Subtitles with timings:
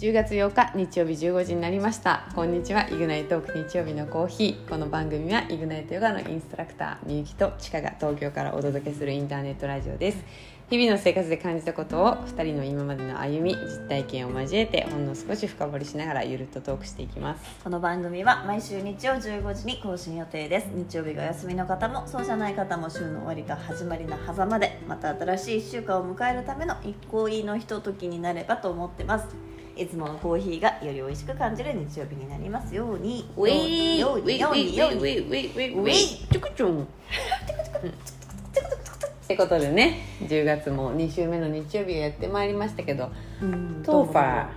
[0.00, 2.26] 10月8日日曜日15時になりました。
[2.34, 4.66] こんにちはイグナイトーク日曜日のコーヒー。
[4.66, 10.24] この番組はイグナイトヨガのインストラクターみゆきとちかが東京からお届けするインターネットラジオです。
[10.70, 17.60] 日々の生活で感じたことを2人の今までの歩み実体験を交えてほんの少し深掘りしながらゆるっとトークしていきます。
[17.62, 20.68] この番組は毎週日曜15時に更新予定です。
[20.72, 29.49] 日曜日がお休みの方もそうじゃない方も週の終わりが始まりの狭間でまた新しい1週間を迎えるための一行いいのひとときになればと思ってます。
[29.80, 33.30] いつものコーヒーがより美味しく感じる日曜日になりますように。
[33.36, 34.98] ウェイようにようにように。
[34.98, 35.94] ウウウウウェイ
[36.30, 36.86] ちょくちょんっ
[39.26, 44.48] てことでね10月も2週目の日曜日がやってまいりましたけどうんトーファー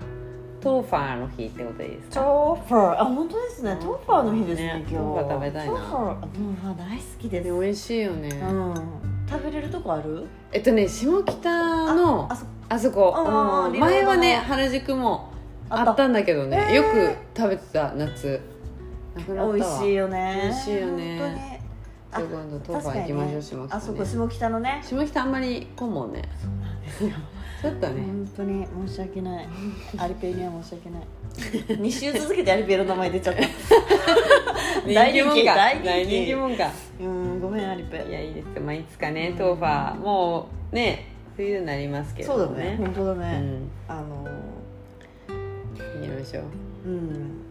[0.60, 2.16] トーファーの日ってことでいいですか？
[2.16, 3.02] トーファー。
[3.02, 3.78] あ本当ですね。
[3.80, 4.96] トーファーの日ですねね今日。
[4.96, 5.74] トーファー食べたいな。
[5.74, 7.44] トーファー大好きです。
[7.46, 8.74] で美味しいよね、うん。
[9.30, 10.26] 食べれるとこある？
[10.52, 13.14] えっとね下北のあそあそこ、
[13.72, 15.32] うん前はね原宿も
[15.70, 16.08] あった。
[16.08, 16.58] んだけどね。
[16.58, 16.74] へー。
[16.74, 18.42] よく食べてた夏。
[19.16, 19.54] なくなったわ。
[19.56, 20.42] 美味しいよね。
[20.44, 21.62] 美味しいよね。
[22.12, 24.82] 今度トーファー行きましょう、下北、ね、あそこ下北のね。
[24.84, 26.22] 下北あんまり混むもんね。
[26.40, 27.10] そうなんですよ
[27.62, 28.68] ちょっとね、本当に。
[28.88, 29.48] 申し訳ない。
[29.98, 31.04] アリペイには申し訳ない。
[31.80, 33.42] 2週続けてアリペイの名前出ちゃった。
[34.94, 35.56] 大 人気か。
[35.56, 36.36] 大人気。
[36.36, 36.70] もんか。
[37.00, 38.10] うんごめんアリペイ。
[38.10, 42.72] いやいいですよ、まあ、いつかねトーファーもうね冬になりますけそうだね。
[42.72, 43.70] ね本当だうね、ん。
[43.88, 44.24] あの
[45.78, 46.90] 行きましょう。
[46.90, 47.42] うん。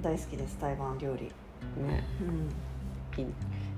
[0.00, 2.04] 大好きです台湾料理、ね。
[2.22, 3.32] うん、いいね。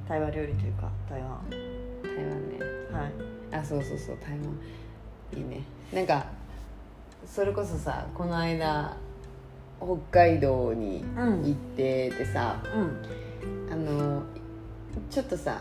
[0.09, 1.41] 台湾料理というか台湾。
[1.51, 2.59] 台湾ね。
[2.93, 3.13] はい。
[3.57, 4.17] あそうそうそう。
[4.21, 4.41] 台湾。
[5.37, 5.63] いいね。
[5.93, 6.27] なんか
[7.27, 8.97] それこそさこの間
[9.81, 11.43] 北海道にうん。
[11.43, 13.73] 行っててさ、うん。
[13.73, 14.23] あの
[15.11, 15.61] ちょっとさ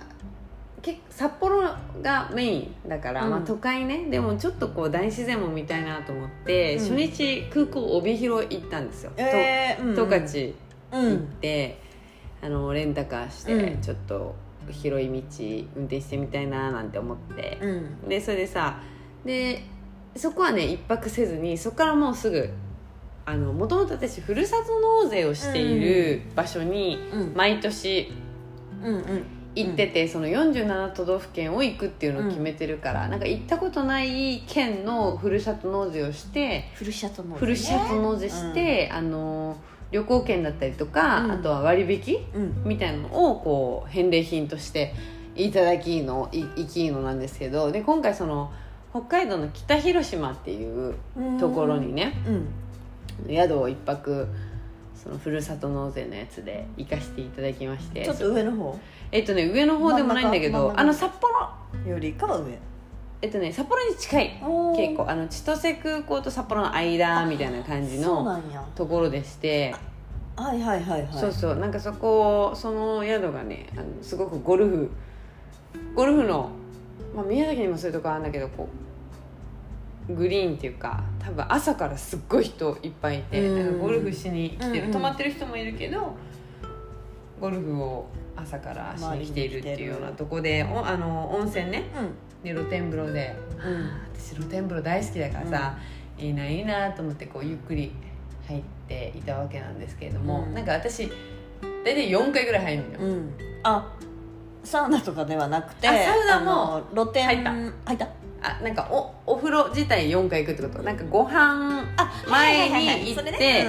[0.81, 1.61] け札幌
[2.01, 3.31] がメインだから、うん。
[3.31, 4.05] まあ、都会ね。
[4.09, 6.79] でもちょっとこう大自然も見たいなと思って、うん。
[6.79, 9.95] 初日空港帯広行ったんですよ、えー、うん。
[9.95, 10.53] と十勝
[10.91, 11.79] うん行って、
[12.41, 13.81] あのレンタカーして、うん。
[13.81, 14.35] ちょっと
[14.69, 15.13] 広い道
[15.75, 18.09] 運転してみたいななんて思って、うん。
[18.09, 18.81] でそれでさ
[19.25, 19.63] で
[20.15, 22.49] そこはね一泊せずにそこからもうすぐ
[23.25, 27.33] もともと私ふるさと納税をしている場所にうん。
[27.35, 28.11] 毎年
[28.83, 39.57] うんうん行ってて、その47都道府県を行くっていうのを決めてるから、なんか行ったことない県のふるさと納税をしてフルシャトのふるさと納税して、あの
[39.91, 41.31] 旅行券だったりとか、うん。
[41.31, 42.63] あとは割引うん。
[42.63, 44.93] みたいなのをこう返礼品として
[45.35, 48.51] いただきのいいきのなんですけどで今回その
[48.91, 50.95] 北海道の北広島っていう
[51.39, 52.47] ところにね、うん。
[53.29, 54.27] 宿を一泊
[55.01, 58.05] そのふるさと納税のやつで行かせていただきまして。
[58.05, 58.77] ちょっと上の方？
[59.11, 61.89] えっとね上の方でもないんだけどあの札幌。
[61.89, 62.59] よりかは上。
[63.23, 64.39] えっとね札幌に近い。
[64.75, 68.41] 結構あの千歳空港と札幌の間みたいな感じの
[68.75, 69.73] ところでして。
[70.35, 71.09] はいはいはいはい。
[71.11, 71.55] そうそう。
[71.55, 74.91] なんかそこその宿がねあのすごくゴルフ
[75.95, 76.51] ゴルフの、
[77.15, 78.90] まあ、宮崎にもそういうとこあるんだけどこう
[80.09, 84.91] グリーンっていうか多分朝からすっごい人いっぱいいて、ゴルフしに来てる、うんうん。
[84.93, 86.15] 泊まってる人もいるけど
[87.39, 91.85] ゴルフを朝からしに来ているっていうようなとこでおあの温泉ね
[92.43, 93.91] うで露天風呂で、うん。
[94.15, 95.77] 私露天風呂大好きだからさ、
[96.17, 97.91] いいないいなと思ってこうゆっくり
[98.47, 100.53] 入っていたわけなんですけれども、うん。
[100.53, 101.11] なんか私
[101.83, 103.21] 大体4回ぐらい入るのよ、
[103.63, 103.91] あ
[104.63, 107.51] サウナとかではなくてあサウナも露天入った。
[107.51, 108.07] 入った
[108.43, 110.83] あなんかおお風呂自体4回行くってこと？
[110.83, 112.95] なんかご飯あ前にはいはいはい。
[112.95, 113.65] はい行って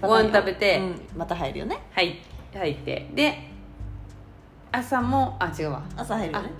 [0.00, 0.78] ご飯食べて。
[0.78, 1.78] うんまた入るよね。
[1.92, 2.18] 入
[2.52, 3.08] 入って。
[3.14, 3.38] で
[4.72, 5.82] 朝もあ違うわ。
[5.96, 6.50] 朝入るよね。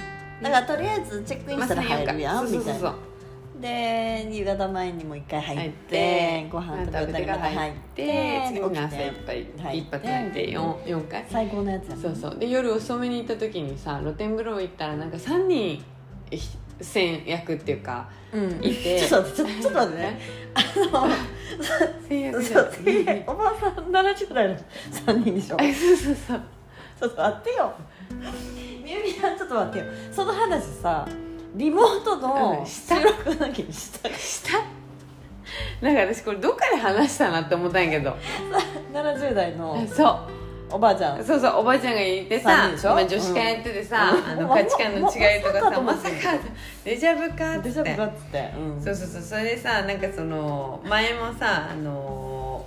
[0.43, 2.95] だからとりあえずチェックインしたら入るやんみたいな。
[3.61, 11.27] で夕方前にも一回入ってご飯食べたりまた入ってで次の朝起きていっぱい入って一発入って 4, 4回。
[11.29, 12.03] 最高のやつやね。
[12.03, 12.39] そうそう。
[12.39, 15.85] で夜遅めに行った時にさ露天風呂行ったらなんか3人
[16.81, 18.59] ひ先役っていうかうん。
[18.65, 19.01] いて。
[19.07, 20.21] ちょっと待ってちょちょっと待ってね。
[22.09, 22.71] 先役じゃそう
[23.27, 24.57] おばあさん70代の
[25.07, 25.57] 3人でしょ。
[25.57, 26.41] あそうそうそう。
[27.01, 27.73] ちょっと待ってよ。
[28.85, 29.85] みゆみさんちょっと待ってよ。
[30.13, 31.07] その話さ
[31.55, 32.97] リモートうのんした。
[32.97, 34.09] 収録の時にした。
[34.11, 34.59] した。
[35.81, 38.17] なんか私これどっかで話したなって思ったんやけど。
[38.93, 40.40] 70代のそう
[40.73, 41.25] おばあちゃん。
[41.25, 44.31] そうそうおばあちゃんがいてさまあ、女子会やっててさ、うん。
[44.31, 46.45] あのま価値観の違いとかさまささか
[46.85, 52.67] デジャブかっつってデジャブかっつって、うんそうそうそうそれでさなんかその前もさあの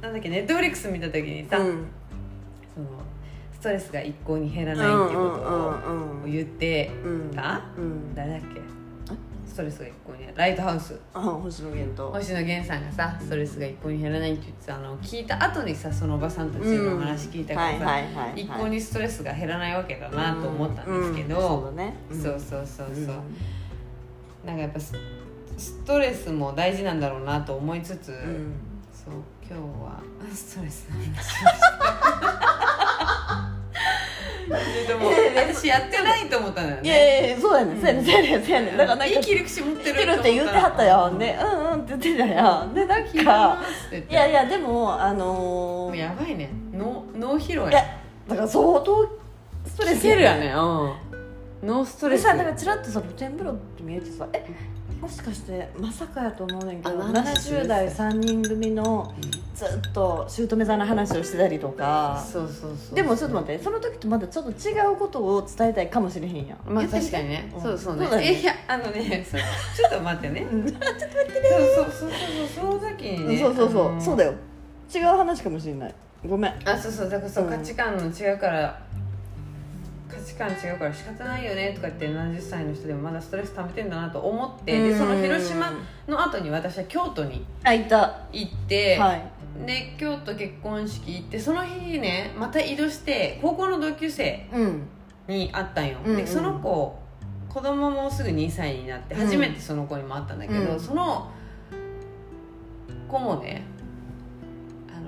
[0.00, 1.86] なんだっけネットフリックス見た時にさ、うん
[2.74, 2.86] その
[3.52, 5.44] ストレスが一向に減らないっていうこと
[6.24, 8.79] を言ってうんた、うん誰だっけス
[9.60, 10.98] トレスが一向にライトハウス。
[11.12, 12.10] あ星野源と。
[12.10, 14.92] 星野源さんがさストレスが一向に減らないって言ってたの。
[14.92, 17.98] を聞いた後にさそのおばさんたちの話聞いたからさ、
[18.34, 23.06] 一向にストレスが減らないわけだなと思ったんですけど、うんそうそうそうそうそう、うん。
[24.46, 24.94] なんかやっぱス
[25.58, 28.54] ストレスも大事なんだろうなと思いつつ、うん。
[28.92, 29.14] そう
[29.46, 30.00] 今日は
[30.32, 31.28] ストレスの話をし
[31.78, 32.59] た
[34.86, 38.76] でも私やってないと思ったのよいねやいやそうやねんそうやねんそうやねんそうやねん。
[38.76, 41.14] だからなんかいい切り口持ってる来るって言ってはったよ。
[41.18, 42.68] でうんうんって言ってたよ。
[42.74, 44.12] でなんかますって言って。
[44.12, 46.50] いやいやでもあものー、うやばいね。
[46.72, 47.84] 脳脳疲労いやや
[48.28, 49.08] だから相当
[49.66, 50.52] ストレスつけるよね。
[51.62, 51.68] うん。
[51.68, 52.22] 脳ストレス。
[52.22, 54.44] でさなんかちらっとさ露天風呂って見えてさえ
[55.00, 59.14] もしかしてまさかやと思うねんけどあなんか70代3人組の
[59.54, 62.22] ずっと姑座の話をしてたりとか。
[62.30, 66.58] そうそうそうでもちょっと待ってその時とまたちょっと違うことを伝えたいかもしれへんやん。
[66.66, 67.62] まあ確かにね、うん。
[67.62, 68.06] そうそうね。
[68.06, 68.28] そうだよね。
[68.28, 69.40] えいやあのね そう。
[69.40, 70.46] ちょっと待ってね。
[70.52, 70.68] うん。
[70.68, 70.80] そう
[71.72, 72.10] そうそうそう
[72.80, 73.38] その時にね。
[73.38, 74.34] そうそうそう、あのそうだよ。
[74.94, 75.94] 違う話かもしれない。
[76.28, 76.68] ごめん。
[76.68, 77.08] あそうそう。
[77.08, 77.50] だからそう、うん。
[77.50, 78.78] 価値観の違うから
[80.10, 85.72] 価値観違うから仕方ないよねとかって70歳の人でもまだストレス溜めてんだなと思ってでその広島
[86.08, 89.22] の後に私は京都に行って、はい。
[89.66, 94.82] で京都結婚式行ってその日ねまた移動して高校の同級生うん。
[95.28, 96.16] に会ったんよ、うんうん。
[96.16, 96.98] でその子
[97.48, 99.20] 子供もすぐ2歳になってうん。
[99.26, 100.80] 初めてその子にも会ったんだけど、うん。
[100.80, 101.30] その
[103.08, 103.64] 子もね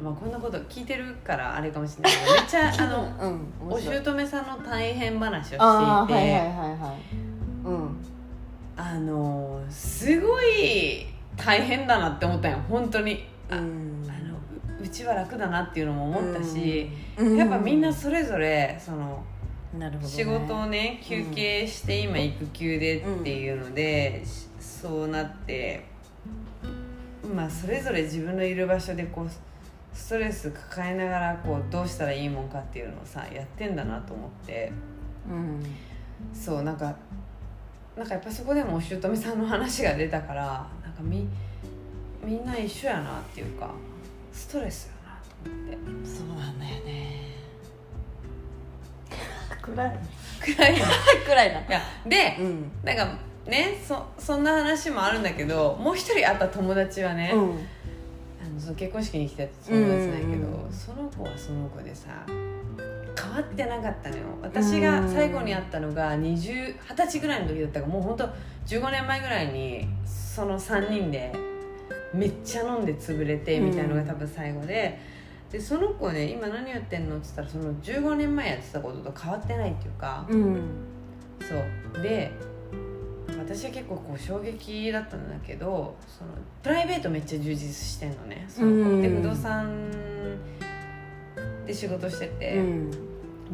[0.03, 5.63] まあ、こんなこと聞いてるからあれかもしれないけどめっちゃ あのうんお姑さんの大変話をしていて
[8.77, 11.07] あのすごい
[11.37, 13.25] 大変だなって思ったよ本当に。
[13.49, 14.03] あ,、うん。
[14.81, 17.37] ううちは楽だなっていうのも思ったし、うん。
[17.37, 19.23] やっぱみんなそれぞれその
[19.79, 25.85] なるほど、ね、仕事をね休憩して今育休でっていうので、しそうなって
[27.35, 29.31] まあそれぞれ自分のいる場所でこう
[29.93, 34.73] ストレス抱えながらこうどうしたらいいもんかっていうのをさやってんだなと思って。
[35.29, 35.63] うん
[36.33, 36.95] そうなんか
[37.97, 41.27] なんかやっぱそこでもお姑さんの話が出たからなんかみ
[42.25, 43.71] みんな一緒やなっていうか
[44.33, 46.09] ストレスやなと思って。
[46.09, 47.37] そうなんだよね。
[49.61, 49.99] 暗い
[50.41, 50.75] 暗い。
[51.27, 51.61] 暗いな。
[51.69, 52.73] やで、うん。
[52.83, 57.59] なんかねそそんな話もあるんだけどもう一人会った友達はね、うん
[58.59, 60.73] その結婚式に来た友達なんやけど、うんうんうん。
[60.73, 64.23] その子はその子でさ変わってなかったのよ。
[64.43, 68.25] 私が最後に会ったのが20 20歳ぐらいの時だったからもう本当
[68.67, 71.33] 15年前ぐらいにその3人で
[72.15, 74.99] めっちゃ飲んで潰れてみたいなのが多分最後で、
[75.51, 80.61] でその子ね今何やってんのって言ったらその15年前やってたことと変わってないっていうか、うん。
[81.41, 81.55] そ
[81.99, 82.03] う。
[82.03, 82.33] で
[83.43, 86.31] 私は結構こう衝撃だったんだけどその
[86.63, 88.47] プライベートめっちゃ充実してんのね。
[88.49, 89.03] その子うん。
[89.03, 89.91] で不動産
[91.67, 92.91] で仕事してて、うん。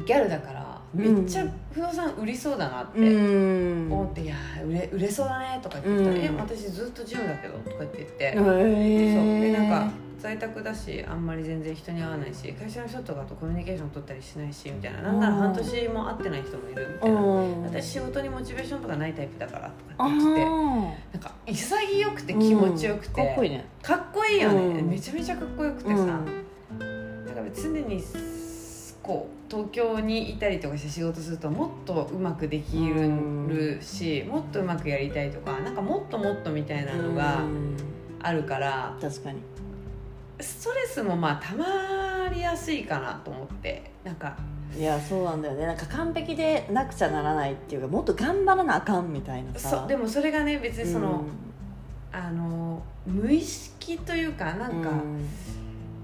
[0.06, 3.92] ギャルだからめっちゃ不動産売りそうだなってうん。
[3.92, 4.36] 思って「いや
[4.66, 6.24] 売れ売れそうだね」とか言ってたら「うん。
[6.24, 8.44] え私ずっとジムだけど」とかって言って、へそう。
[8.60, 15.02] えでなんか在宅だしあんまり全然人に会わないし会社の人とかとコミュニケーション取ったりしないしみたいな。
[15.02, 17.20] なんなら半年も会ってない人もいるみたいな。
[17.20, 17.62] うん。
[17.62, 23.26] 私仕事にモチベーションとかないタイプだからとかあって言ってなんか潔くて気持ちよくて、うん。
[23.28, 23.64] かっこいいね。
[23.82, 24.88] かっこいいよね、うん。
[24.90, 25.96] めちゃめちゃかっこよくてさ、う
[26.84, 27.26] ん。
[27.26, 28.02] なんか常に
[29.02, 37.76] こう東京にいたりとかして仕事するともっとうまくできるし、もっとうまくやりたいとかなんかもっともっとみたいなのがうん。
[38.20, 39.38] あるから確かに
[40.40, 43.90] ストレスもまあたまりやすいかなと思って。
[44.04, 44.36] なんか
[44.76, 45.66] いやそうなんだよね。
[45.66, 49.70] なんか完璧でなくちゃならないっていうかもっと頑張らなあかんみたいなさ。
[49.70, 51.28] そうでもそれがね別にその、うん。
[52.10, 55.28] あの無意識というかなんか、うん。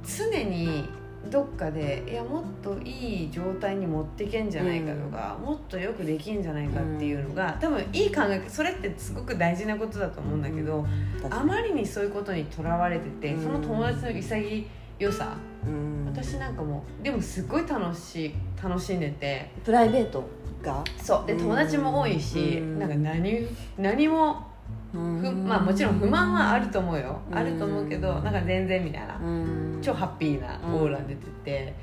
[0.05, 0.88] 常に
[1.31, 10.87] どっかでいやもっといい状態に持っていけんじゃないかとか、もっとよくできんじゃないかっていうのが多分いい考えそれってすごく大事なことだと思うんだけど、
[11.31, 13.43] あまりにそういうことにとらわれてて、うん。
[13.43, 14.66] その友達の潔
[15.11, 16.07] さうん。
[16.07, 19.50] 私なんかもでもすっごい楽しい楽しんでて。
[19.64, 20.25] プライベート
[20.62, 20.85] が？
[20.97, 21.26] そう。
[21.26, 21.38] でうん。
[21.40, 22.78] 友達も多いし、うん。
[22.78, 24.54] なんか何何も
[24.95, 27.37] ふ、まあもちろん不満はあると思うよ、うん。
[27.37, 29.17] あると思うけどなんか全然みたいな。
[29.17, 29.79] うん。
[29.83, 31.75] 超ハッピーなオーラ出てて、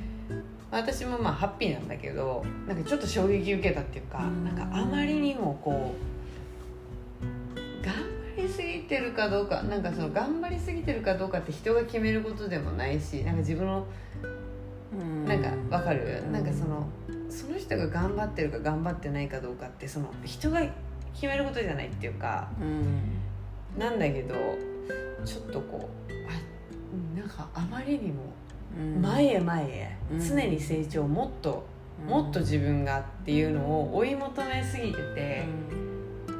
[0.71, 4.45] 私もまあハッピーなんだけどなんかちょっと衝撃受けたっていうか、うん。
[4.45, 5.93] なんかあまりにもこ
[7.21, 7.93] う頑
[8.37, 13.85] 張りすぎてるかどうかなんかその頑張りすぎてるかどうかって人が決めることでもないしなんか自分の
[14.93, 15.25] うん。
[15.25, 16.31] なんかわかる、うん。
[16.31, 16.87] なんかその
[17.29, 20.61] その人が頑張ってるか頑張ってないかどうかってその人が
[21.13, 23.79] 決めることじゃないっていうかうん。
[23.79, 24.35] なんだけど
[25.25, 28.23] ちょっとこうあなんかあまりにも
[28.77, 29.01] うん。
[29.01, 30.19] 前へ前へうん。
[30.19, 31.65] 常に成長もっと
[32.07, 35.45] もっと自分がっていうのを追い求めすぎてて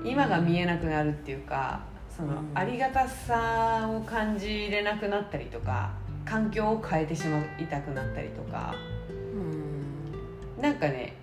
[0.04, 1.82] 今が見えなくなるっていうか
[2.16, 2.51] そのうん。
[2.56, 5.92] ありがたさを感じれなくなったりとか
[6.25, 8.75] 環境を変えてしまいたくなったりとか。
[9.10, 10.62] うん。
[10.62, 11.16] なんかね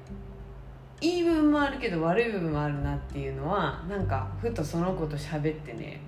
[1.00, 6.00] いい部分もあるけど悪い部分もあるなっていうのはなんかふとその子と喋ってね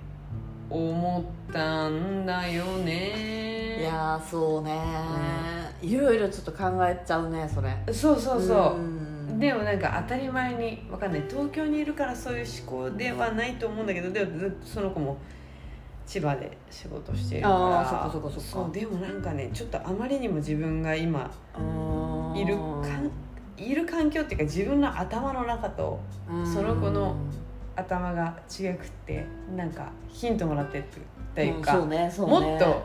[0.68, 3.80] 思ったんだよね。
[3.80, 4.80] いやーそうね。
[5.82, 7.76] いろいろちょっと考えちゃうねそれ。
[7.92, 9.38] そうそうそう、ん。
[9.38, 11.24] でもなんか当たり前にわかんない。
[11.28, 15.16] 東京にいるからそういう思考ではないと思うんだけどでもずっとその子も
[16.06, 17.80] 千葉で仕事しているから。
[17.80, 18.50] あーそっかそっかそっか。
[18.50, 23.10] そうでもなんかねちょっとあまりにも自分が今うんいるかん
[23.60, 26.00] いる環境っていうか自分の頭の中と
[26.30, 26.46] うん。
[26.46, 27.16] その子の
[27.76, 29.26] 頭が違くって
[29.56, 30.82] なんかヒントもらってっ
[31.34, 32.32] ていうか、うねそうね。
[32.32, 32.82] もっと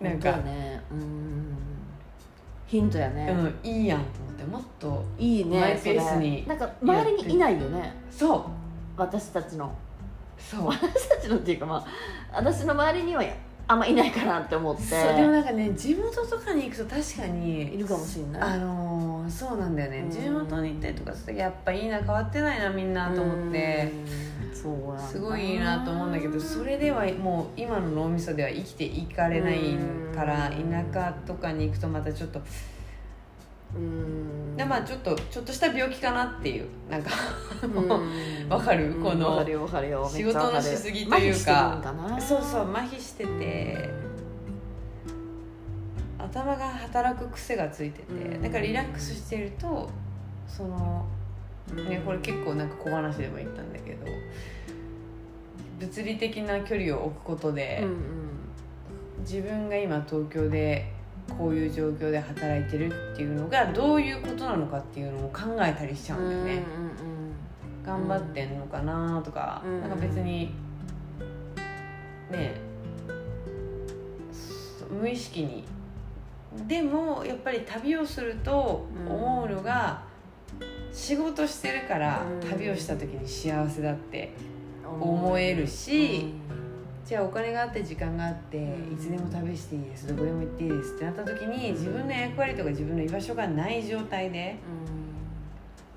[0.00, 0.82] なんかね。
[0.90, 1.56] うん。
[2.66, 3.30] ヒントやね、
[3.64, 7.94] うん、いいやんと思ってもっといいねマイペースになんか周りにいないよね。
[8.10, 8.44] そう。
[8.96, 9.74] 私たちの。
[10.38, 10.66] そう。
[10.68, 11.86] 私たちのっていうかまあ
[12.36, 13.22] 私の周りには
[13.70, 14.82] あんまいないかなって思って。
[14.82, 18.42] そうでもなんかね地元とかに行くと確かにいるかもしれない。
[18.42, 20.10] あのーそうなんだよね、うん。
[20.10, 23.92] 地元に行ったりとかするとやっぱいいな変わってないなみんなと思って。
[23.92, 29.76] うんそうすごいいいなと思うんだけどそれではもう今の脳みそでは生きていかれない
[30.12, 30.70] からうん。
[30.92, 32.40] 田舎とかに行くとまたちょっと
[33.74, 34.56] うん。
[34.56, 37.10] でまあちょっとちょっとした病気かなっていうなんか
[37.62, 38.48] うん。
[38.50, 38.90] わかる？
[38.96, 39.44] うんこの
[40.08, 41.80] 仕事のしすぎというか
[42.20, 43.88] そうそう麻痺してて
[46.18, 48.42] 頭が働く癖がついててうん。
[48.42, 49.88] だからリラックスしてると
[50.48, 51.06] その
[51.76, 51.88] うん。
[51.88, 54.06] ねこれ結構なんか小話でも言ったんだけど
[55.78, 57.98] 物理的な距離を置くことで、うんうん。
[59.20, 60.92] 自分が今東京で
[61.36, 66.62] こういう状況で働いてるっていうのがどういうことなのかっていうのを考えたりしちゃうんだよね、
[67.84, 70.54] 頑張ってんのかなとか、うんなんか別に
[72.30, 72.54] ね
[74.32, 75.64] そ無意識に。
[76.66, 80.02] でもやっぱり旅をすると思うのが、
[80.92, 84.32] 仕事してるからうん旅をした時に幸せだって
[84.84, 85.02] うん。
[85.02, 86.32] 思えるし
[87.08, 88.92] じゃあお金があって時間があってうん。
[88.92, 90.08] いつでも旅していいです。
[90.08, 90.96] どこでも行っていいです。
[90.96, 94.56] ってなった時に自分の役割とか自分の居場所がない状態で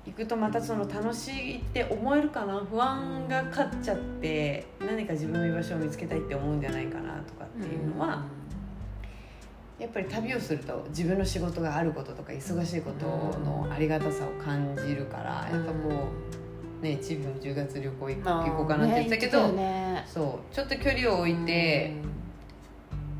[0.06, 2.58] 行くとまたその楽しいって思えるかな？
[2.60, 8.24] 不安が勝っちゃって何か自分の居場所を見つけたいって思うんじゃないかなとかっていうのは、
[9.78, 13.06] やっぱり旅をすると自分の仕事があることとか忙しいこと
[13.40, 15.92] のありがたさを感じるからやっぱこう
[16.82, 18.16] ねチームの10月旅行行
[18.56, 21.94] こうかなって言ってたけど、ねそうちょっと距離を置いて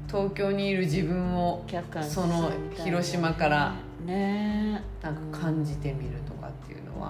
[0.09, 1.65] 東京にいる自分を
[2.03, 2.51] その
[2.85, 4.83] 広島からね。
[5.01, 7.09] なんか感じてみるとかっていうのは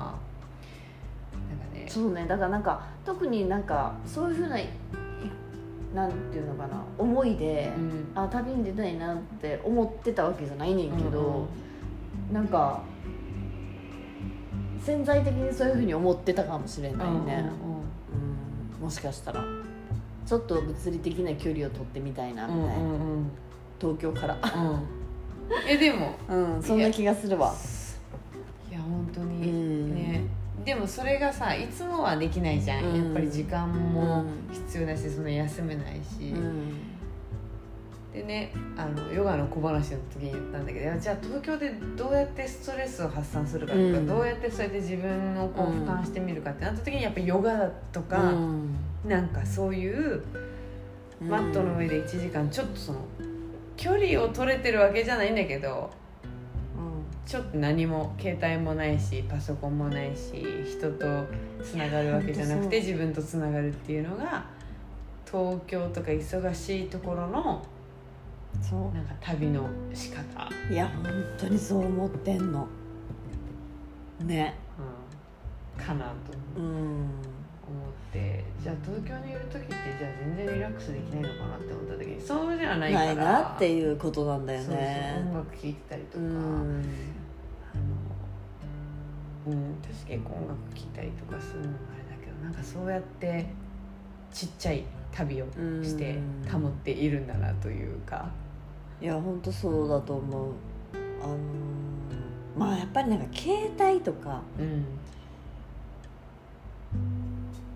[1.48, 1.86] なんかね。
[1.88, 2.26] そうね。
[2.26, 4.68] だからなんか特になんかそういうふうない
[5.94, 8.12] なんていうのかな思いで、うん。
[8.14, 11.48] あ旅に出たいなって思ってたわけじゃないねんけど、
[12.32, 12.82] なんか
[14.84, 17.68] 潜在的にそういうふうに思ってたかもしれないね、う
[18.80, 19.44] んもしかしたら。
[20.26, 22.88] ちょっと物理的な距離を取ってみたいなみたいな、
[23.80, 24.34] 東京から。
[24.34, 24.82] うん。
[25.68, 26.14] えでも。
[26.28, 27.54] うんそんな気がするわ。
[28.70, 29.94] いや本当うにん。
[29.94, 30.24] ね。
[30.64, 33.04] でもそれがさいつもはできないじゃん、うん。
[33.04, 34.52] やっぱり時間もうん。
[34.52, 36.91] 必要だしその休めないし、うん
[38.12, 44.06] でねあのヨガの小話の時に言ったんだけどじゃあ東京でどうやってストレスを発散するかとか、うん。
[44.06, 48.74] どうやってそうやって自分をこううん俯瞰してみるかってなった時にやっぱヨガだとか、うん。
[49.06, 50.22] なんかそういう
[51.20, 52.98] マットの上で1時間ちょっとその
[53.76, 55.90] 距離を取れてるわけじゃないんだけど
[57.24, 61.24] ちょっと何も携帯もないしパソコンもないし人と
[61.62, 64.44] つながるわけじゃなくてい自分とつながるっていうのが
[65.24, 67.64] 東京とか忙しいところの
[68.60, 71.04] そなんか旅の仕方、ういや本
[71.38, 72.66] 当にそう思ってんの。
[74.20, 74.54] ね。
[75.78, 76.12] うん、かなと。
[76.56, 76.64] うん。
[76.64, 78.44] 思って。
[78.62, 83.06] じゃあ東京にいる時ってじゃあ全然リラックスできないのかなって思った時にそうじゃないから。
[83.06, 86.30] ないなっていうことなんだよそうそうね音楽聴いてたりとか、うん。
[86.30, 87.78] あ
[89.50, 93.46] のうん私結構音楽聴いたりとかするのもあれだけどなんかそうやって
[94.32, 95.46] ちっちゃい旅を
[95.82, 96.18] して
[96.50, 98.30] 保っているんだなというか。
[99.00, 100.52] いや本当そうだと思う。
[101.22, 101.36] あの
[102.56, 104.84] まあやっぱりなんか携帯とか、うん、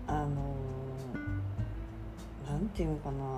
[0.07, 0.27] あの
[2.49, 3.37] なんていうのかな。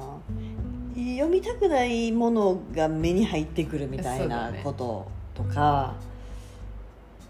[0.96, 5.96] 読みたくないものが目に入ってくるみたいなこととか、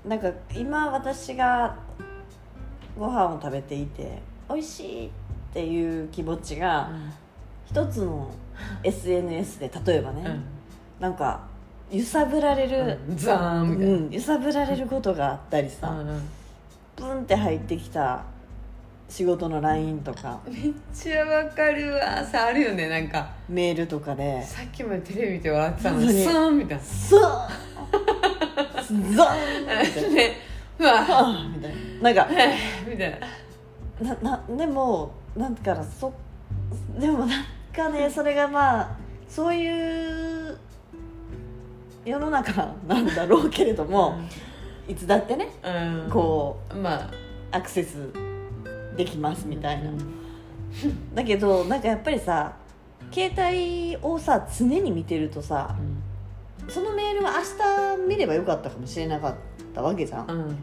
[0.03, 1.77] ね、なんか今私が
[2.97, 5.09] ご飯を食べていて美味しいっ
[5.53, 6.89] ていう気持ちが
[7.65, 8.31] 一つの
[8.83, 10.43] SNS で例えばね、うん。
[10.99, 11.47] なんか
[11.91, 13.17] 揺さぶられる、うん。
[13.17, 13.93] ザーンみたいな。
[13.93, 16.21] うん揺さぶられることがあったりさ、うん
[16.95, 18.25] プンって入ってきた
[19.07, 20.39] 仕事の LINE とか。
[20.45, 22.23] めっちゃわかるわ。
[22.25, 23.29] さあるよねなんか。
[23.47, 24.43] メールとかで。
[24.43, 26.23] さっきまでテレビ見て笑ってたのにに。
[26.23, 26.83] スーンみたいな。
[26.83, 30.09] そうザーンみたいな。
[30.13, 30.31] ね。
[30.77, 31.01] うわ。
[31.55, 32.03] みたいな。
[32.03, 32.27] なんか
[32.87, 33.19] みたい
[34.01, 34.15] な。
[34.15, 36.13] ななでもなんからそ
[36.99, 40.57] でもなんかねそれがまあそういう
[42.05, 44.19] 世の中なんだろうけれども、
[44.87, 46.09] いつだってねうん。
[46.09, 47.05] こまあ。
[47.05, 48.11] うアクセス
[48.95, 49.91] できますみたいな、
[51.15, 52.53] だけどなんかやっぱりさ
[53.11, 55.75] 携帯をさ常に見てるとさ
[56.67, 57.33] そのメールは
[57.97, 59.35] 明日見ればよかったかもしれなかっ
[59.73, 60.29] たわけじゃん。
[60.29, 60.57] うん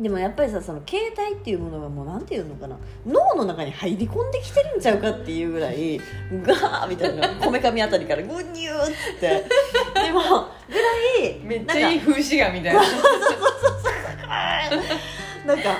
[0.00, 2.78] でもやっぱりさその携帯っていうものがもうなんていうのかな。
[3.06, 6.00] 脳の中に入り込んできてるんちゃうかっていうぐらい
[6.42, 8.88] ガーみたいなこめかみあたりからグニューっ
[9.20, 9.28] て。
[9.28, 10.20] でも
[10.68, 12.80] ぐらいめっちゃいい風刺画みたいな。
[15.46, 15.76] なんか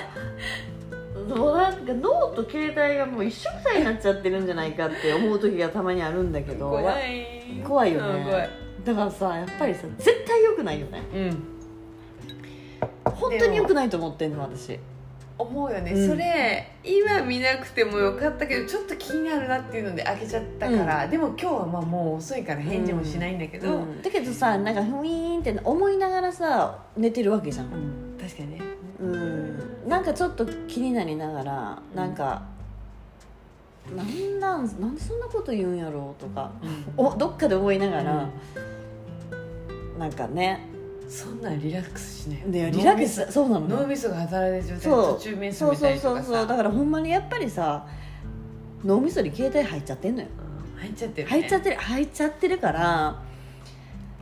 [1.35, 6.69] もうなんか脳と携帯がもう一緒くたいになっちゃってるんじゃないかって思う時がたまにあるんだけど。
[6.69, 7.25] 怖やい。
[7.65, 8.19] 怖いよね。
[8.19, 8.49] うん怖い。
[8.85, 11.01] だからさやっぱりさ絶対良くないよね。
[11.11, 11.60] うん
[13.05, 14.79] 本当に良くないと思ってんの私。
[15.37, 16.07] 思うよね、うん。
[16.07, 24.01] それ今見なくてもよかったけどちょっと気になるなっていうので開けちゃったから、でも今日はまあもう遅いから返事もしないんだけど、うん。
[24.03, 27.65] だけどさなんかふいーんって思いながらさ寝てるわけじゃん。
[27.65, 28.17] うん。
[28.19, 28.61] 確かにね。
[28.99, 29.89] うん。
[29.89, 32.43] なんかちょっと気になりながらなんか、
[33.95, 36.51] なんなんなんでそんなこと言うんやろうとか、
[36.95, 38.29] おどっかで思いながら、
[39.97, 40.67] なんかね
[41.11, 45.01] そんなんリラックスしないリラックスそうなの脳みそが働いてる状態そう。
[45.01, 46.25] で途中目そう覚めたそうりとかさ。
[46.25, 47.85] そうそうだからほんまにやっぱりさ
[48.85, 50.27] 脳みそに携帯入っちゃってんのよ。
[50.75, 53.21] うん入っちゃってる、ね、入っちゃってる入っちゃってるから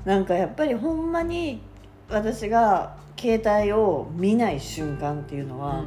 [0.04, 1.62] なんかやっぱりほんまに
[2.10, 5.84] 私が携帯を見ない瞬間っていうのは、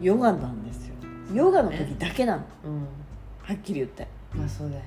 [0.00, 0.94] ヨガなんですよ。
[1.34, 2.80] ヨガの時だけなの、うん、うん。
[3.42, 4.06] はっきり言って。
[4.34, 4.86] まあそうだよね。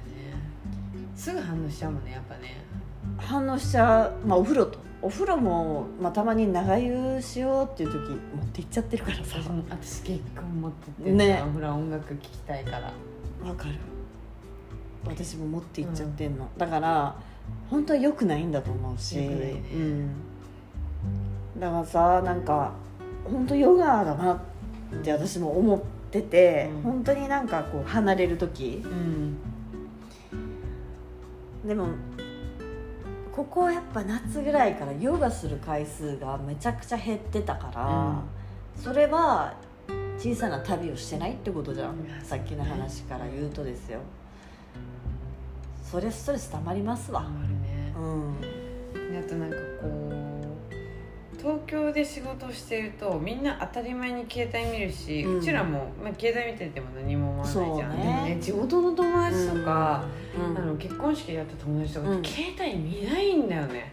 [1.15, 2.63] すぐ反応しちゃうもんねやっぱね。
[3.17, 9.37] 反応しちゃう、まあ、お風呂とお風呂も、まあ、たまに長湯しようっていう時持って行っちゃってるからさ。
[9.69, 11.43] 私結構持ってってね。
[11.53, 12.93] ほら音楽聴きたいから。
[13.47, 13.75] わかる。
[15.05, 17.15] 私も持って行っちゃってんの、だから
[17.69, 20.15] 本当は良くないんだと思うし、ねうん、
[21.59, 22.71] だからさなんか
[23.25, 24.39] 本当ヨガだなっ
[25.03, 26.81] て私も思ってて、うん。
[26.83, 28.81] 本当になんかこう離れる時。
[28.85, 29.37] うん。
[31.67, 31.87] でも
[33.35, 38.21] ここやっぱ夏ぐらいからヨガする回数がめちゃくちゃ減ってたから、
[38.79, 39.55] それは
[40.19, 43.99] 小さな旅をしてないってことじゃん、うんさっきの話から言うとですよ。
[45.83, 47.23] そりゃストレスたまりますわ。
[47.23, 47.93] ね。
[47.97, 48.41] うん。
[49.11, 50.22] であとなんかこう
[51.43, 60.05] 東京で仕事をしてるとみんな当たり前に携帯見るし、ううんちらも、まあ、携帯見てても何も思わないじゃん、ねでもね地元の友達とか、
[60.37, 60.57] うん。
[60.57, 62.23] あの結婚式でやった友達とか、うん。
[62.23, 63.91] 携帯見ないんだよね。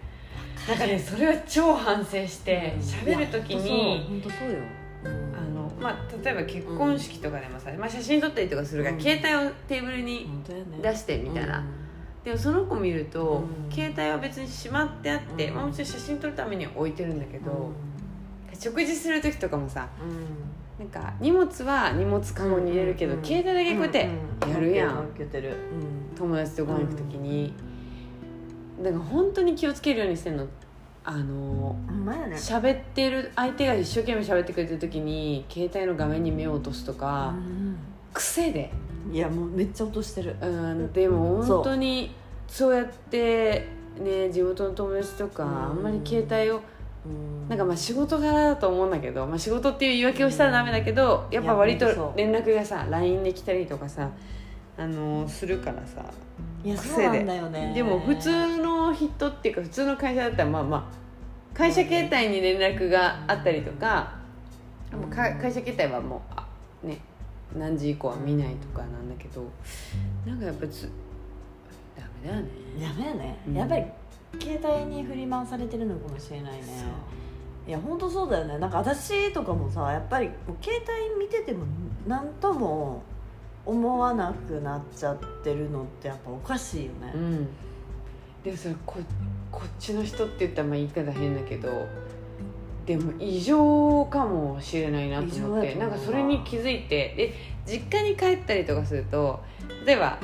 [0.68, 4.52] なんかねそれは超反省して喋、る時に本当そう。
[4.52, 4.58] よ、
[5.80, 9.02] まあ、例えば結婚式とかでもさ、まあ、写真撮ったりとかするから、うん。
[9.02, 10.28] 携帯をテーブルに
[10.80, 11.79] 出してみたいな、うん
[12.24, 13.72] でもその子見ると、うん。
[13.72, 15.54] 携帯は別にしまってあって、うん。
[15.54, 19.88] まあ、もちろん写真撮るためには置いてるんだけど、う食事する時とかもさん。
[20.78, 23.24] なんか荷物は荷物カゴに入れるけど、うん。
[23.24, 24.10] 携帯だけこうやって
[24.46, 25.08] うんやるやん、
[26.16, 27.54] 友達とご飯行く時に、
[28.82, 30.46] だから本当に気をつけるようにしてんの。
[31.02, 32.36] あのほんまやね。
[32.36, 37.34] 喋ってる相手が一生懸命喋ってくれてる時に携帯の画面に目を落とすとか、
[38.12, 38.70] 癖で
[39.12, 40.36] いやもうめっちゃ落としてる。
[40.40, 42.14] うんでも本当に
[42.46, 43.66] そうやって
[43.98, 45.50] ね地元の友達とか、うん。
[45.50, 46.60] あんまり携帯を
[47.06, 47.48] うん。
[47.48, 54.10] なんかまあ仕事柄だと思うんだけど、まあ、仕事っていう言い訳をしたらダメだけど、やっぱ割と連絡がさ LINE で来たりとかさ
[54.76, 56.04] あのするからさ
[56.64, 56.94] いや癖で。
[56.94, 57.72] そうなんだよね。
[57.74, 61.00] でも普通の人っていうか普通の会社だったらまあまあ
[61.52, 64.14] 会社携帯に連絡があったりとか,、
[64.92, 66.40] もうか会社携帯はもう
[67.56, 69.44] 何時以降は見ないとかなんだけど
[70.26, 70.90] なんかやっぱつ
[71.96, 72.48] ダメだよね。
[72.80, 73.54] やめやね、うん。
[73.54, 73.84] やっぱり
[74.40, 76.60] 携帯に振り回されてるのかもしれないね。
[77.66, 78.58] いや本当そうだよね。
[78.58, 81.64] なんか私とかもさやっぱりもう携帯見てても
[82.06, 83.02] 何とも
[83.66, 87.48] 思わなくなっちゃってるのってやっぱおかしいよね、うん。
[88.42, 88.96] でもそれこ
[89.52, 91.68] こっちの人って言ったらまあ言い方変だけど
[92.86, 97.34] でも異常かもしれないなと思ってなんかそれに気づいてで
[97.66, 99.40] 実家に帰ったりとかすると
[99.84, 100.18] 例えば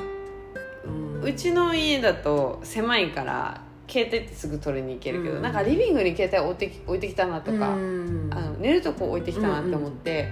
[0.87, 1.21] うん。
[1.21, 5.41] うちの家だと狭いから携帯ってすぐ取りに行けるけど、うん。
[5.41, 8.29] なんかリビングに携帯置いてき置いてきたなとか、うん。
[8.31, 10.29] あの寝るとこ置いてきたなって思って、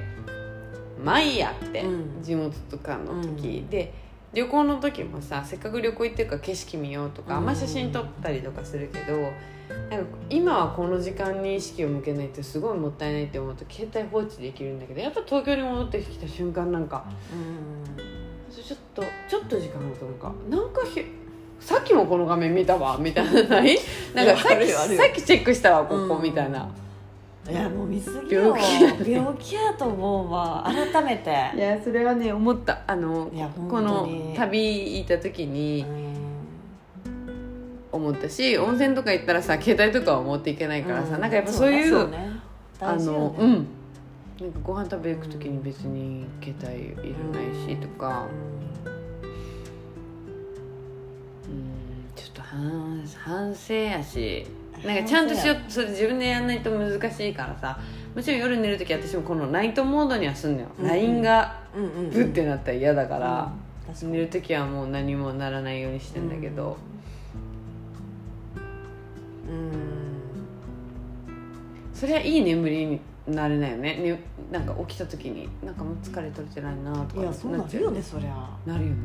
[1.03, 2.23] まあいいやって、うん。
[2.23, 3.69] 地元とかの時、うん。
[3.69, 3.93] で
[4.35, 7.45] 旅行の時もさせっかく旅行行ってるから景色見ようとか、うん。
[7.45, 9.17] まあ写真撮ったりとかするけど
[9.89, 18.05] なんか今はこの時間に意識を向けないってすごいもったいないって思うと携帯放置できるんだけどやっぱ東京に戻ってきた瞬間なんかうん。
[18.53, 20.33] ちょっとちょっと時間あるとなんか。
[20.49, 21.03] なんかひ
[21.59, 23.77] さっきもこの画面見たわみたいなのない？
[24.13, 26.23] なんかさっきさっきチェックしたわここ、うん。
[26.23, 26.69] みたいな。
[27.49, 28.55] いやもう見すぎよ。
[29.05, 30.63] 病気やと思うわ。
[30.65, 31.51] 改めて。
[31.55, 32.81] いやそれはね思った。
[32.87, 33.29] あの
[33.69, 34.33] このに。
[34.35, 35.85] 旅行った時うにん。
[37.91, 41.21] 思ったし温泉とか行ったらさ携帯とかは持っていけないからさ、うん。
[41.21, 42.29] なんかやっぱそういうそね。
[42.79, 43.67] あのうん。
[44.39, 48.27] なんかご飯食べ行く時に別に携帯いらないしとか、
[51.47, 54.45] うん、ちょっと反反省やし
[54.85, 57.79] なんかちゃんとしようそれ自分でやんないと難しいからさ
[58.15, 61.83] もちろん夜寝る時私もこのナイトモードにはすんのよ、うん LINE がうん。
[61.83, 63.65] うんうんブッてなったら嫌だから、うん
[64.03, 66.75] 寝る時はもう何もならないようにしてんだけど、
[69.47, 69.71] うん。
[71.93, 73.95] それはいい眠りになれないよね。
[73.97, 74.19] ね
[74.51, 78.95] なんか起きた時になんかもう疲れ取れてないなとかいやそうなるよねそりゃ、なるよね。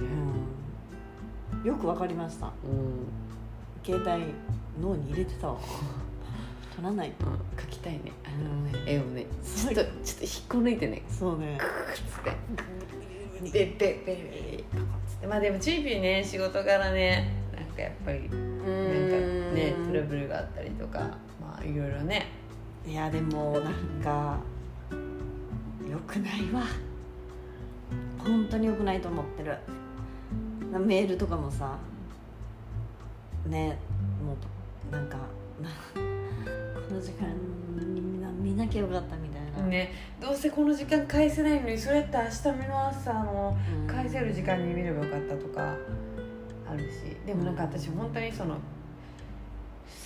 [1.62, 2.46] うん、よくわかりました。
[2.46, 2.52] うん、
[3.84, 4.32] 携帯
[4.80, 5.58] 脳に入れてたわ。
[6.74, 7.08] 取らない。
[7.08, 7.26] うん、
[7.58, 8.12] 描きたいね。
[8.24, 8.88] あのねうん。
[8.88, 9.26] 絵をね。
[9.44, 11.02] ちょっとちょっと引っこ抜いてね。
[11.08, 11.58] そうね。
[11.58, 12.80] クーッつって。
[13.42, 18.36] でペペペペパコッつってまあでもチーピーね仕事柄ねなんかやっぱりなんか
[19.54, 22.26] ねトラブルがあったりとかまあいろいろね
[22.86, 24.38] いやでもなんか
[25.90, 26.64] よくないわ
[28.18, 29.56] 本当によくないと思ってる
[30.70, 31.78] なメールとかもさ
[33.48, 33.78] ね
[34.24, 34.36] も
[34.90, 35.16] うなんか
[35.62, 35.70] な
[36.88, 37.28] この時間
[37.78, 43.86] にみんな見なきゃよかったみたいな、ねどうせこの時間返せないのにそれやったら明日の朝のうん。
[43.86, 45.74] 返せる時間に見ればよかったとか
[46.68, 47.16] あるし。
[47.26, 48.56] でもなんか私本当にその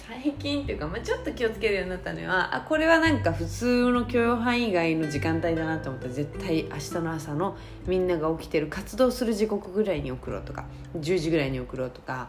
[0.06, 10.66] 最近っていうか、まあ、ちょっと気をつけるようになったのはあこれはなんか普通の許容範囲外の時間帯だなと思って絶対明日の朝のみんなが起きてる活動する時刻ぐらいに送ろうとか
[10.98, 12.28] 10時ぐらいに送ろうとか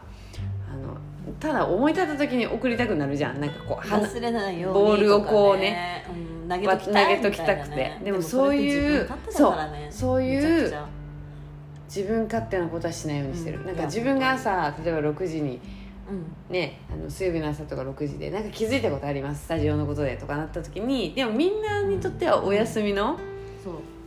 [0.76, 0.96] の
[1.40, 3.40] ただ思い立った時に送りたくなるじゃん。
[3.40, 6.04] なんかこうは忘れないようにボールをこうね
[6.42, 7.76] うん、投げときたい投げときたくて。
[7.76, 10.74] ねでもそういうでもそれって自分勝手だからねそういう
[11.88, 13.66] 自分勝手なことはしないようにしてる、うん。
[13.66, 15.60] なんか自分が朝例えば6時に
[16.08, 16.52] うん。
[16.52, 19.44] ねあの水曜日の朝とか6時でなんか気づいたことあります？
[19.44, 21.12] スタジオのことでとかなった時に。
[21.14, 23.18] でもみんなにとってはお休みの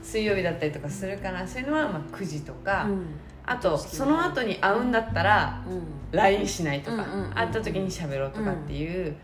[0.01, 3.05] 水曜日だったりとかするからそういうのはまあ9時とか、うん
[3.49, 5.83] あとその後に会うんだったらうん。
[6.11, 7.33] LINE しないとか、うんうんうんうん。
[7.33, 9.15] 会った時に喋ろうとかっていう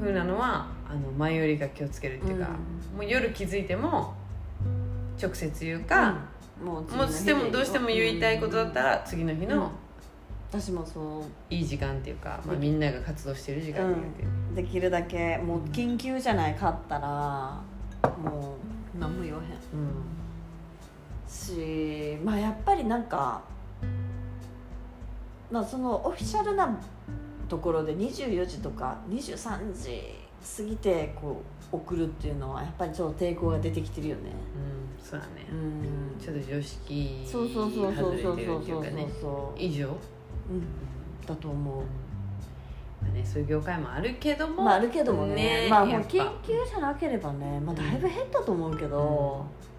[0.00, 2.48] 風なのはあの前よりが気をつけるっていうか、
[2.96, 4.14] もう夜気づいても
[5.20, 6.16] 直接言うか、
[6.62, 9.50] もうもうしてもどうしても言いたいことだったら次の日うん。
[9.50, 9.70] の
[10.50, 17.60] 私もそういい時間っていうか、まあ、みんなが活動してる時間に言ってる、できるだけもう緊急じゃないかったら
[18.24, 18.56] も
[18.96, 19.48] う何も言わへん
[21.30, 23.42] しまあやっぱりなんか
[25.50, 26.78] まあそのオフィシャルな
[27.48, 30.20] ところで24時とか23時
[30.56, 34.22] 過ぎてこう送るっていうのはやっぱりちょっと抵抗が出てきてるよね。
[34.56, 36.20] うん、そうだね、うん。
[36.20, 38.84] ちょっと常識そうそうそうそうそうそうそう
[39.20, 39.60] そう。
[39.60, 39.96] 以上、うん。
[41.26, 41.84] だと思う。
[43.02, 44.64] まあね、そういう業界もあるけども。
[44.64, 49.69] まああるけどもねまあもうやっぱ緊急じゃなければね、まあ、だいぶ減ったと思うけどうん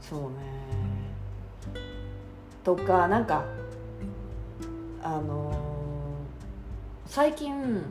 [0.00, 0.26] そうね。
[2.64, 3.44] とかなんか
[5.02, 5.52] あのー
[7.06, 7.84] 最近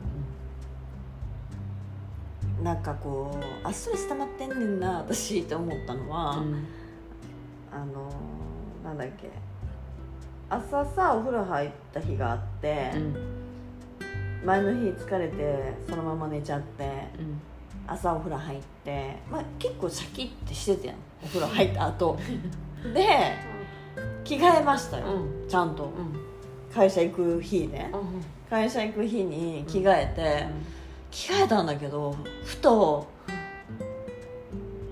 [2.62, 6.66] なんかこうあストレス溜まってんねんな私って思ったのは、うん。
[7.72, 9.30] あのーなんだっけ
[10.50, 13.16] 朝さお風呂入った日があって、うん。
[14.44, 16.84] 前の日疲れてそのまま寝ちゃって
[17.18, 17.40] うん
[17.92, 20.96] 朝お風呂入って、まあ、結構シャキッてしてたやん。
[21.22, 22.18] お風呂入った後。
[22.94, 23.32] で
[24.24, 25.48] 着替えましたよ、うん。
[25.48, 25.84] ちゃんと。
[25.84, 26.72] うん。
[26.74, 27.90] 会社行く日ね。
[27.92, 30.46] うん会社行く日に着替えて、
[31.10, 33.06] 着替えたんだけどふと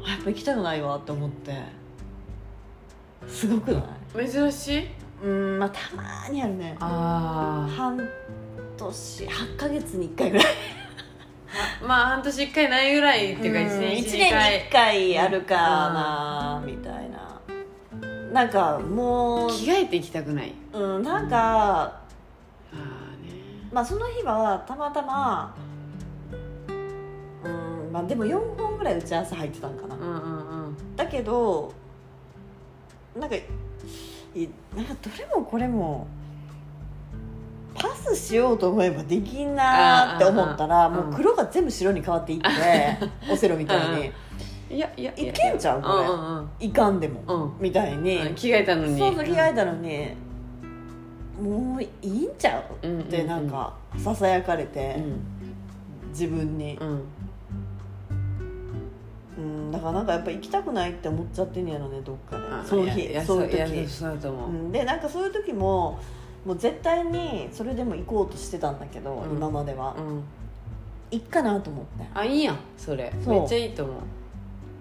[0.02, 1.52] あやっぱ行きたくないわって思って。
[3.28, 3.80] すごくな
[4.22, 4.26] い？
[4.30, 4.88] 珍しい？
[5.22, 6.74] うんまあたまにあるね。
[6.80, 7.98] あ半
[8.78, 10.46] 年8ヶ月に1回ぐらい。
[10.46, 10.48] あ
[11.86, 13.66] まあ半年1回ないぐらいっていうかうん。
[13.66, 17.30] 1年一1年に回1回あるかなみたいな。
[18.32, 20.52] なんかもう着替えていきたくない。
[20.72, 22.00] うんなんか
[23.72, 25.54] まあその日はたまたま
[27.44, 29.94] うんまあでも4本ぐらい打ち合わせ入ってたんかな。
[29.94, 30.96] うんうんうん。
[30.96, 31.72] だけど
[33.16, 36.06] なんかいなんかどれもこれも
[37.74, 42.48] パスしようと思えばできんなーって思ったらもう黒が全部白に変わっていって
[43.30, 44.12] オセロみたいに。
[44.76, 45.94] いやいやいけんちゃうこれ。
[46.06, 47.62] うんうんいかんでもうん。
[47.62, 48.18] みたいに。
[48.18, 48.34] うん。
[48.34, 48.98] 着替えたのに。
[48.98, 50.14] そうそう着替えたのに
[51.40, 52.86] もういいんちゃう？
[52.86, 55.20] うんってなんかささやかれてうん。
[56.10, 56.76] 自分に。
[56.80, 57.02] うん。
[59.38, 62.68] うんだからなんかやっぱ行きたくないって思っちゃってんやろねどっかで。
[62.68, 63.88] その日そういう時。
[63.88, 65.98] そうだと思う、うんでなんかそういう時も
[66.44, 69.36] もう絶対にそれでも行こうとしてたんだけど、うん。
[69.36, 69.94] 今までは。
[69.98, 70.24] うん、
[71.10, 72.06] 行っかなと思って。
[72.14, 73.12] あいいやんそれ。
[73.22, 73.40] そう。
[73.40, 73.96] めっちゃいいと思う。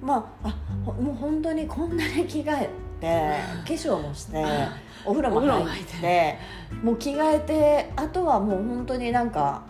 [0.01, 2.69] まああほもう本当にこんなに着替え
[3.01, 3.33] て
[3.67, 4.45] 化粧もして
[5.05, 5.97] お風呂もお風呂入っも入って。
[5.97, 6.37] て
[6.81, 9.61] もう着替えてあとはもう本当になんか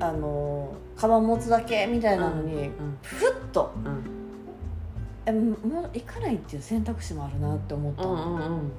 [0.00, 3.72] あのカバン持つだけみたいなのに、うんふっと。
[3.84, 4.04] うん。
[5.26, 8.02] えもう行かないっていう選択肢もあるなって思った。
[8.04, 8.72] の、うんうんうん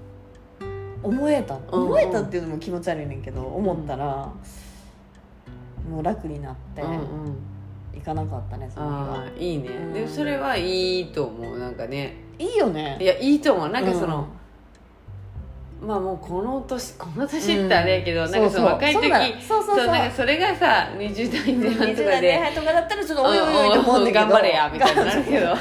[1.05, 1.55] 思えた。
[1.55, 1.85] うんうん。
[1.87, 4.05] 思えたっていうのも気持ち悪いねんけど思ったら、
[5.89, 6.97] もう楽になってうんうん。
[7.93, 9.19] 行かなかったねその日あは。
[9.21, 9.93] あいいね、うん。
[9.93, 11.59] でもそれはいいと思う。
[11.59, 12.15] なんかね。
[12.37, 12.97] いいよね。
[12.99, 13.69] いやいいと思う。
[13.69, 14.27] なんかその、
[15.81, 18.31] まあもうこの年この年ってあれやけど、うん。
[18.31, 19.01] なんかその若い時
[19.41, 24.25] そうそうそうなんかそれがさ20代前半と20か代前で半とかだったらちょっとおいおいおいと思うんだけど。
[24.25, 25.55] 頑張れやみたいになるけど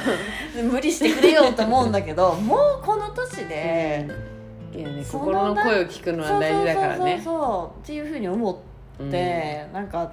[0.62, 4.08] 無理してくれよと思うんだけどもうこの年で、
[4.74, 7.20] いやね心の声を聞くのは大事だからね。
[7.22, 10.10] そうそうっていうふうに思って、なんか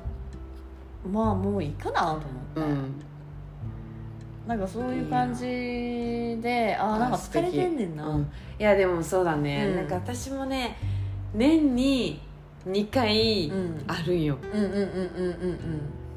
[1.11, 3.01] まあもういいかなと思って、うん、うん
[4.47, 5.45] なんかそういう感じ
[6.41, 8.21] でああなんか疲れてんねんな、うん。
[8.59, 9.75] いやでもそうだね、うん。
[9.75, 10.77] なんか私もね
[11.33, 12.19] 年に
[12.67, 13.83] 2回うん。
[13.87, 15.59] あるんよ、うんうんうんうん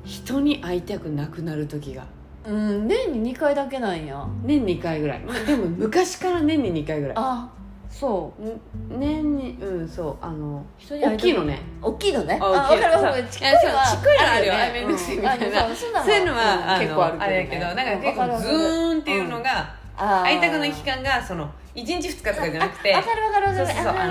[0.05, 2.05] 人に会いたくなくなる時が。
[2.47, 4.27] うんうんうん年に2回だけなんや。
[4.43, 5.21] 年2回ぐらい。
[5.21, 7.17] まあでも昔から年に2回ぐらい。
[7.17, 7.49] あ
[7.95, 8.43] そう。
[8.43, 8.61] ん
[8.99, 10.17] 年にうんそう。
[10.21, 11.61] あの大きいのね。
[11.81, 12.39] 大きいのね。
[12.41, 13.23] ああ分かる分かる。
[13.23, 14.53] さちっこいのあるよ。
[14.53, 15.75] ねあめんどくせえみたいな。
[15.75, 24.07] そういうのは、結構あるけど、ね、あれやけどなんか結構ズーンっていうのが、会いたくない期間間がその1日2日とかじゃなくてわかるわかるわかるそうそうそうあ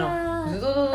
[0.46, 0.88] のズドドド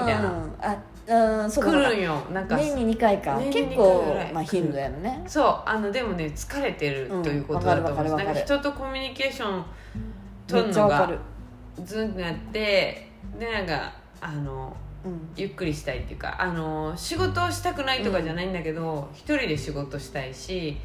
[0.00, 0.46] みたいな。
[0.60, 0.76] あ
[1.06, 1.70] うんそうだ。
[1.72, 2.56] 来るんよなんか。
[2.56, 3.38] 年に2回か。
[3.38, 5.22] 結構ぐらいまあ頻度やのね。
[5.26, 9.64] そうあのでもね疲れてるということだと思ううんなんか人とコミュニケーションめ
[10.46, 11.18] 取るのがっちゃわかる
[11.82, 13.08] ズンってなって
[13.38, 15.28] でなんかあのうん。
[15.36, 20.78] ゆっくりしたいっていうかあの仕事をしたくないとかじゃないんだけど、一人で仕事したいし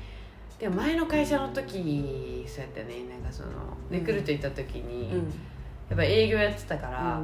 [0.60, 3.50] でも前の会社の時そうやったねなんかその
[3.90, 5.34] レクルート行った時に、うん。
[5.90, 7.22] やっぱ営業やってたから、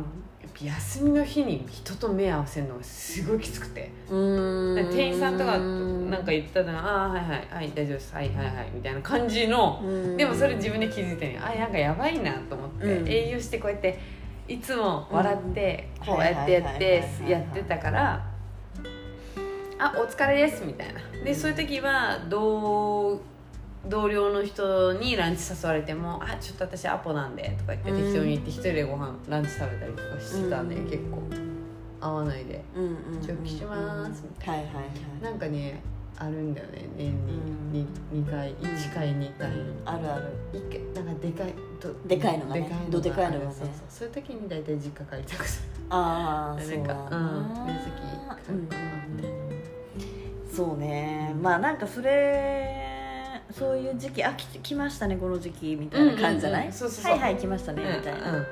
[0.63, 4.89] 休みの日に人と目合わせるのがすごいきつくて、うん。
[4.89, 10.17] 店員さんとかなんか言ったら「ああはいはいはい大丈夫ですはいはいはい」みたいな感じの、うん。
[10.17, 13.09] でもそれ自分で気づいてねあなんかやばいなと思って、うん。
[13.09, 13.99] 営業してこうやって
[14.47, 16.05] いつも笑って、うん。
[16.05, 18.25] こうやってやってやってたから
[19.77, 21.01] 「あお疲れです」みたいな。
[21.23, 23.19] でそういう時は同
[23.87, 27.97] 同僚の人にランチ誘われても「あちょっと私アポなんで」とか言ってうん。
[27.97, 31.21] 適当に言って一人でご飯ランチ食べたりとかしてたん結構
[32.01, 32.63] 会わないで。
[32.75, 32.95] うんうん
[33.25, 35.81] 直帰しますみはいはいはいなんかね
[36.17, 37.71] あるんだよね年うん。
[37.73, 39.49] に 2, 回1回2回
[39.85, 40.23] あるある。
[40.53, 40.61] 一
[40.93, 43.51] 回なんかでかいどでかいのがねどでかいのがね。
[43.51, 43.75] そうそう。
[43.89, 45.49] そういう時に大体実家帰りたくなる。
[45.89, 47.65] ああ なんかそうだうん。
[47.65, 47.91] 宮崎
[48.51, 51.35] うん帰るかなってそうね。
[51.41, 52.84] まあなんかそれ
[53.57, 56.73] そういう時期あ来来ましたねこの時期みたいな感じじゃない、うんうんうん。
[56.73, 57.11] そうそうそう。
[57.13, 58.45] はいはい来ましたねみたいな、うんうん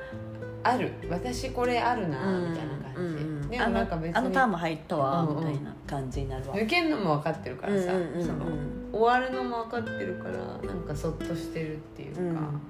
[0.66, 0.92] ある。
[1.10, 3.10] 私これあるなうんみたいな感じ、うんう
[3.44, 5.36] んでもなんか別にあのターンも入ったわ、うんうん。
[5.36, 6.56] みたいな感じになるわ。
[6.56, 8.26] 抜けんのも分かってるからさ、うんうんうんうん。
[8.26, 8.46] その
[8.92, 12.60] 終わるのも分かってるからなんかそっとしてるっていうか、うん。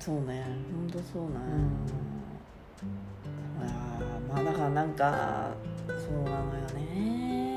[0.00, 0.42] そうね。
[0.72, 1.30] 本当そうね、
[3.60, 5.50] あーまあだからなんか
[5.86, 7.47] そうなのよね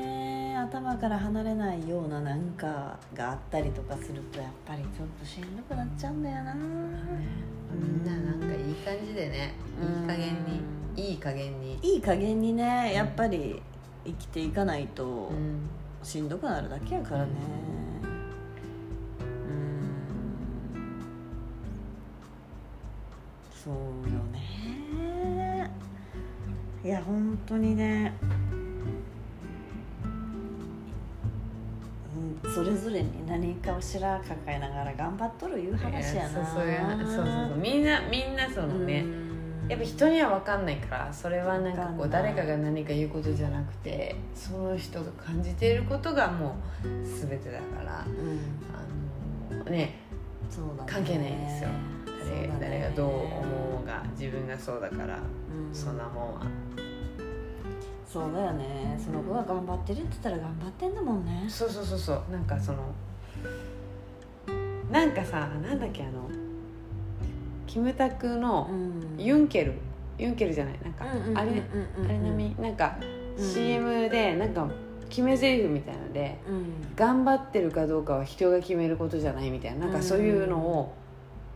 [0.72, 9.52] 頭から離れないようななんかがあったりとかするとやっぱりちょっとしんどくなっちゃうんだよな、みんななんかいい感じでね。
[9.78, 10.62] いい加減に。
[10.96, 13.60] いい加減に、いい加減にねやっぱり
[14.06, 15.68] 生きていかないとうん
[16.02, 17.32] しんどくなるだけやからね。
[19.20, 19.82] うん。
[23.54, 23.74] そう
[24.10, 25.70] よね。
[26.82, 28.14] いや本当にね
[32.44, 36.28] それぞれに何かしら抱えながら頑張っとるいう話やな。
[36.28, 37.58] そうそうそうそうそう。
[37.58, 39.04] みんなみんなそのね、
[39.68, 48.40] やっぱ人には分かんないからそれはなんかこう誰かが何か言うことじゃなくてその人が感じていることがもう全てだからうん。
[49.54, 50.00] あのね
[50.50, 50.92] そうだね。
[50.92, 51.70] 関係ないんですよ。
[52.24, 52.58] 誰,、ね。
[52.60, 55.74] 誰がどう思うが自分がそうだから、うん。
[55.74, 56.42] そんなもんは
[58.06, 58.98] そうだよね。
[59.02, 61.44] その子が頑張ってるって言ったら頑張ってんだもんね。
[61.48, 62.22] そうそうそうそう。
[62.30, 62.78] なんかその
[64.90, 66.28] なんかさなんだっけあの
[67.66, 69.18] キムタクのん。
[69.18, 69.74] ユンケル
[70.18, 70.74] ユンケルじゃない？
[70.84, 71.62] なんか、あれ？
[72.04, 72.54] あれのみ？
[72.58, 72.96] なんか
[73.36, 73.44] うん。
[73.44, 74.68] CM でなんか
[75.08, 76.64] 決め台詞みたいなのでうん。
[76.94, 79.86] 頑張ってるかどうかは人が決めることじゃないみたいな。
[79.86, 80.94] なんかそういうのを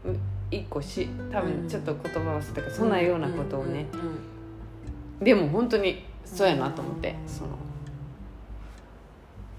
[0.07, 0.11] う
[0.51, 3.87] 一個し多分ちょっと言葉忘れたけどそんなようなことをね。
[5.21, 7.51] でも本当にそうやなと思ってその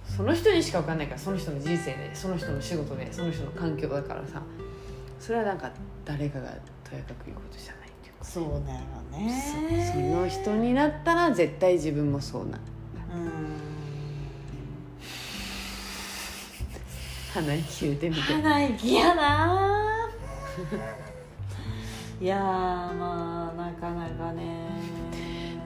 [0.05, 4.41] その人にしか分かんないからその人の人生でその人の仕事でその人の環境だからさ
[5.19, 5.71] それはなんか
[6.05, 6.49] 誰かが
[6.83, 8.25] とやかく言うことじゃないっていうか。
[8.25, 8.79] そうだよ
[9.11, 12.57] そそねの人になったら絶対自分もそうな
[13.15, 13.57] うん。
[17.33, 18.21] 鼻息言うてみて。
[18.21, 20.09] 鼻息やな。
[22.19, 22.39] いやー
[22.95, 24.67] まあなかなかね。
[24.76, 24.76] で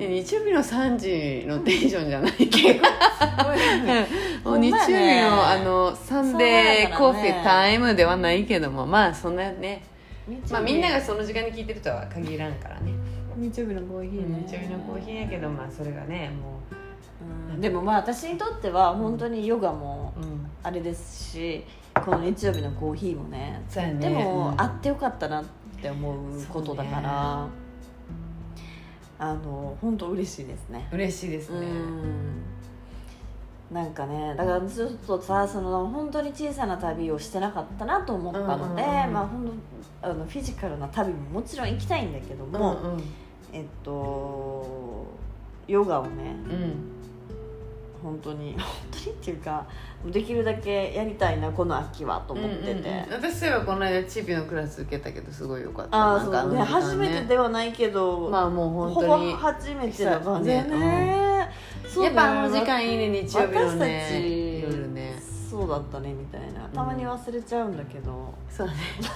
[0.07, 2.81] 日曜日の3時のテンションじゃないけど
[4.49, 9.83] もう日曜日のあのサンデーコーヒータイムではないけどもまあそんなね、
[10.49, 12.93] まあ、みんながその時間に聞いてるとは限らんからね。
[13.37, 14.43] 日曜日のコーヒーね。
[14.47, 16.59] 日曜日のコーヒーやけどまあそれがねも
[17.53, 17.61] うん。
[17.61, 23.61] でもまあ私にとっては本当にヨガもう、うん、あれですしこの日曜日のコーヒーもね。
[23.75, 23.97] ね。
[23.99, 24.61] でも、うん。
[24.61, 25.45] あってよかったなっ
[25.81, 27.47] て思うことだから、
[29.23, 30.89] あの本当嬉しいですね。
[30.91, 32.41] 嬉しいですね、うん。
[33.71, 39.13] なんかねだからちょっとさその本当に小さな旅をしてなかったなと思ったので、うんうんうん。
[39.13, 39.51] まあ本
[40.01, 43.03] 当あのフィジカルな旅ももちろん行きたいんだけども、うんうん。
[43.53, 45.05] えっと
[45.67, 46.90] ヨガをねうん
[48.01, 48.53] 本当に。
[48.53, 49.65] 本当にっていうか
[50.05, 53.11] できるだけやりたいなこの秋はと思ってて、うんうんうん。
[53.11, 56.15] 私そういえばこの間チビのクラス受けたけどすごいよかった。
[56.15, 56.41] あそうね。
[56.41, 60.79] の時間初めてではないけど、まあもう本ほぼ当に初めてな感じだね。
[60.79, 61.49] ね、
[61.87, 64.75] そうやっぱあの時間いいね日曜日の私ねたち。
[64.77, 65.31] 夜ね
[65.71, 66.62] だったねみたいな。
[66.73, 68.73] たまに忘れちゃうんだけど、そうね。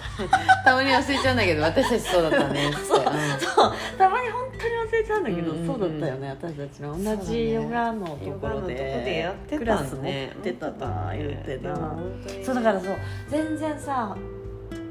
[0.66, 3.74] たまに忘れちゃうんだけど私たちそうだったねっそうそう。
[3.98, 5.68] たまに本当に忘れちゃうんだけど、うんうんうん。
[5.68, 7.04] そうだったよね私たちの。
[7.04, 10.04] 同じヨガのところででやってたんねクラス持っ
[10.44, 12.96] てたな言ってな、でも本当にそうだからそう
[13.30, 14.16] 全然さ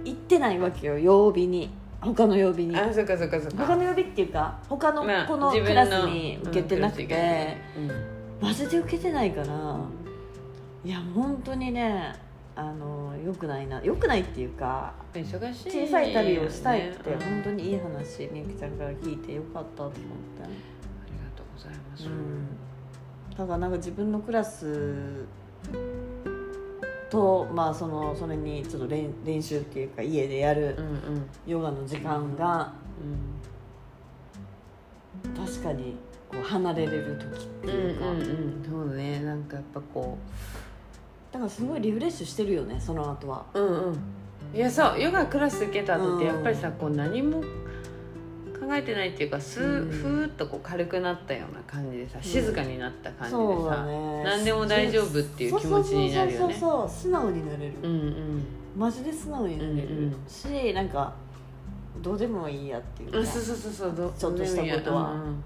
[0.04, 1.70] 行ってないわけよ曜日に。
[2.00, 2.76] 他の曜日に。
[2.76, 3.64] あそっかそっかそっか。
[3.64, 8.14] 他の曜日っていうか他のまあこの自分クラスに受けてなくうん。
[8.40, 9.46] マジで受けてないから
[10.84, 12.14] いや本当にね
[12.56, 20.04] あのよくないなよくないっていうかうん忙しい小さい旅をしたいって本当にいい話みゆきちゃんから聞いてよかったと思って、
[20.42, 22.46] ありがとうございます、うん、
[23.36, 25.26] だからなんか自分のクラス
[27.14, 31.26] とまあそのそれにちょっと練練習っていうか家でやるうんうん。
[31.46, 32.72] ヨガの時間が
[35.24, 35.46] うん。
[35.46, 35.96] 確かに
[36.28, 38.66] こう離れれる時っていうか、うんうんうん。
[38.68, 39.20] そうね。
[39.20, 40.18] なんかやっぱこ
[41.34, 43.44] だからすごいリフレッシュしてるよねその後は。
[43.54, 43.98] ううんうん。
[44.54, 49.90] いやそうヨガクラス受けた後ってやっぱりさこう何も考えてないっていうかスー、うん。
[49.90, 54.22] ふーっとこう軽くなったような感じでさ静かになった感じでそうださ、ね。
[54.22, 56.54] 何でも大丈夫っていう気持ちになるよね。
[56.54, 58.46] そうそうそうそう素直になれる、うんうん。
[58.76, 60.16] マジで素直になれる、うんうん。
[60.28, 61.12] しなんか
[62.00, 63.18] どうでもいいやっていうか。
[63.18, 65.10] うんそうそうそうそうどちょっとしたことは。
[65.10, 65.44] うんうん。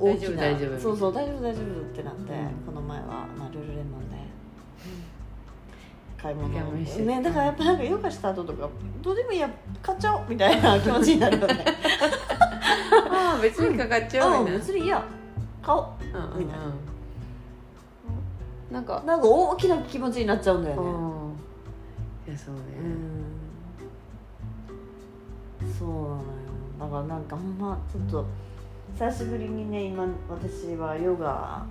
[0.00, 0.80] 大丈夫大丈夫。
[0.80, 2.48] そうそう大丈夫大丈夫ってなって、うん。
[2.66, 4.27] この前は、まあ、ルルレモンで
[6.20, 8.68] 買い物ねだからやっぱなんかヨガした後とか
[9.02, 9.48] どうでもいいや
[9.80, 11.64] 買っちゃおうみたいな気持ちになるよね。
[13.10, 14.58] ああ別にかかっちゃううんみたいな。
[14.58, 15.04] 別にいいや
[15.62, 16.38] 買おううんうんうん。
[16.40, 16.58] みたい
[18.72, 20.82] なんかなんか大きな気持ちになっちゃうんだよね。
[20.82, 20.84] う
[22.30, 22.32] ん。
[22.32, 22.60] いやそうね。
[25.60, 25.72] うん。
[25.72, 26.18] そうなのよ。
[26.80, 28.26] だからなんかほんまちょっと
[28.94, 31.64] 久しぶりにね今私はヨガ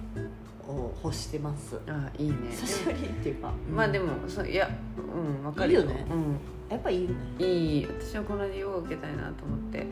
[0.67, 1.79] を欲してます。
[1.87, 2.35] あいいね。
[2.51, 3.51] 久しぶりっていうか。
[3.73, 5.83] まあでもそういやうんわかるよ。
[5.83, 6.05] ね。
[6.09, 6.37] うん。
[6.69, 7.45] やっぱいいよね。
[7.45, 7.85] いい。
[7.85, 9.87] 私はこの間ヨガ受けたいなと思って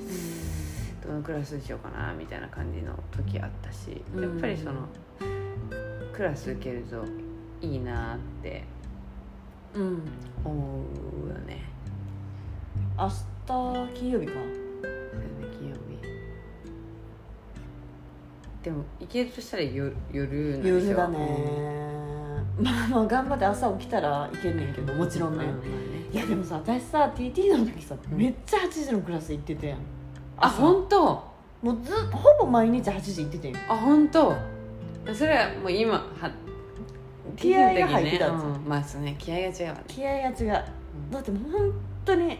[1.06, 4.24] どのクラスにしようかなみたいな感じの時あったしうん。
[4.24, 4.88] やっぱりその
[6.14, 7.04] クラス受けると
[7.62, 8.64] いいなって
[9.74, 10.02] うん。
[10.44, 10.82] 思
[11.26, 11.64] うよね。
[12.98, 14.34] 明日金曜日か
[18.66, 20.76] でも行けるとしたら夜夜なんでしょ？
[20.88, 21.18] 夜だね。
[22.60, 25.46] まあまあ頑張って朝起きたらいけんねんけどもちろんね、
[26.12, 28.18] いやでもさ私さ TT の時さうん。
[28.18, 29.78] めっちゃ8時のクラス行ってたやん。
[30.38, 30.64] あ朝。
[30.64, 31.24] 本当？
[31.62, 34.36] もうずほぼ毎日8時行ってたよあ本当？
[35.14, 36.32] それはもう今は
[37.36, 38.50] 気合が入ってたんですよ。
[38.50, 38.68] うん。
[38.68, 39.84] まあそうね気合が違うわね。
[39.88, 40.66] 気合が違う。
[41.12, 41.72] だって本
[42.04, 42.40] 当に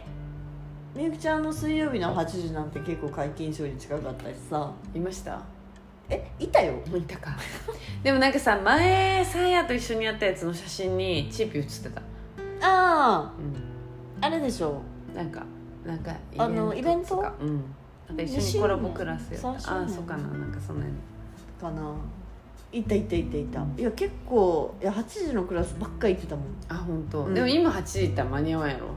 [0.96, 4.72] みゆきちゃんの水曜日の8時なんて結構解禁賞に近かったしさ。
[4.92, 5.40] いました？
[6.08, 7.36] えいたよいたか
[8.02, 12.02] でもなんかさ前さやと一緒にやったやつの写真にチーピー写ってた、
[12.60, 14.82] あうん、ああれでしょ。
[15.14, 15.44] なんか
[15.84, 17.34] なんかあのイベントとか。
[17.40, 17.64] うん。
[18.08, 19.48] なんか一緒にコラボクラスやった。
[19.48, 20.28] ああそうかな。
[20.28, 20.92] なんかそんなに
[21.60, 21.94] かな。
[22.72, 23.64] いたいたいたいた。
[23.78, 26.44] いや結構いや8時のクラスばっか行ってたもん。
[26.68, 27.34] あ本当、うん。
[27.34, 28.88] でも今8時行ったら間に合わんやろ。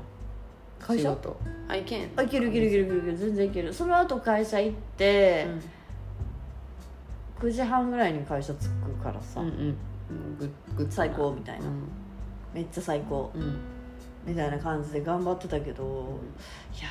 [0.80, 1.10] 会社？
[1.10, 1.40] 仕事。
[1.68, 2.10] あいけん。
[2.16, 3.00] あいけるいけるいけるいける。
[3.00, 3.74] いける全然いける。
[3.74, 5.48] その後会社行って、
[7.42, 9.54] 9時半ぐらいに会社着くからさ、うんうん。
[9.54, 11.68] うんグッグッ最高みたいな。
[11.68, 11.70] う
[12.54, 13.32] めっちゃ最高。
[13.36, 13.58] ん、うん。
[14.26, 16.20] みたいな感じで頑張ってたけど
[16.78, 16.88] いや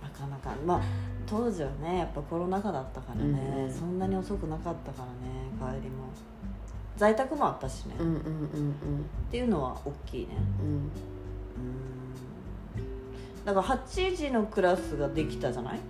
[0.00, 0.50] ーなかなか。
[0.66, 0.82] まあ
[1.26, 3.70] 当時はねやっぱコロナ禍だったからね、うんうん。
[3.70, 5.04] そんなに遅くなかったか
[5.60, 6.04] らね帰りも。
[6.96, 9.04] 在宅もあったしね、っうんうんうん。
[9.30, 10.36] ていうのは大きいね。
[10.60, 10.66] うん。
[10.66, 10.74] うん。
[10.74, 10.90] うん
[13.44, 15.80] だから8時のクラスができたじゃない？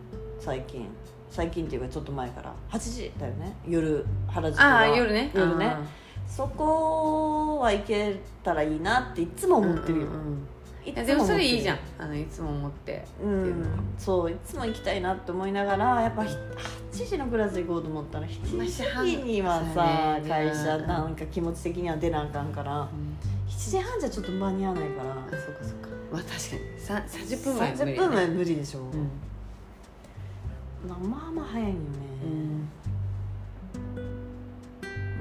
[0.40, 0.88] 最近
[1.34, 2.54] 最近っていうかちょっと前から。
[2.70, 3.12] 8時？
[3.18, 3.56] だよね。
[3.66, 5.32] 夜原宿はああ夜ね。
[5.34, 5.66] 夜ね。
[5.66, 5.80] あ
[6.28, 10.46] そこは行けたらいいなっていつもー思ってるよ、うんうんうん。
[10.86, 11.76] いいやでもそれいいじゃん。
[11.76, 13.66] んあのいつも思ってうん。
[13.98, 16.36] そういつも行きたいなって思いながらやっぱひ
[16.92, 20.28] 8時のクラス行こうと思ったら7時にはさね。
[20.28, 22.82] 会社なんか気持ち的には出なあかんから。
[22.82, 22.86] うん。
[23.48, 25.10] 7時半じゃちょっと間に合わないから。
[25.10, 25.88] あそうかそうか。
[26.12, 26.36] まあ確か
[26.74, 26.80] に。
[26.80, 29.10] さ30分前無理30分前無理でしょ、うん
[30.86, 31.80] まあまあまあ早いよね。
[32.24, 32.68] うん。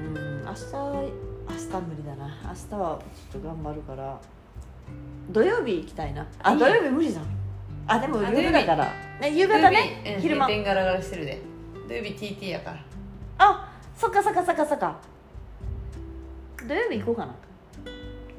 [0.05, 2.27] うん、明日明日無理だな。
[2.43, 2.99] 明日は
[3.31, 4.19] ちょっと頑張るから。
[5.29, 6.27] 土曜日行きたいな。
[6.41, 7.25] あ土曜日無理じゃん。
[7.87, 8.91] あでもあ夜だから。
[9.21, 10.47] ね夕方ね昼間。
[10.47, 11.41] 閉店ガラガラしてるで。
[11.87, 12.77] 土曜日 TT やから。
[13.37, 14.99] あそっかそっかそっかそっか。
[16.67, 17.35] 土曜日行こうかな。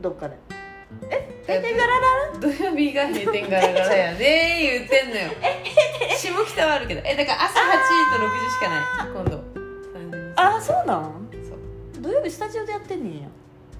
[0.02, 0.36] どっかで。
[1.10, 2.00] え閉店ガラ
[2.34, 5.30] ガ土曜日が閉店ガラガラやで言ってんのよ
[6.54, 7.00] 下北はあるけど。
[7.04, 8.82] えだから朝8時と6時しかない。
[9.12, 9.44] 今度。
[10.36, 11.28] ラあそうなん？
[11.48, 12.02] そう。
[12.02, 13.28] 土曜日スタジオでやってんねんや。